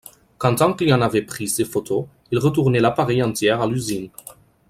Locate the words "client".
0.73-0.99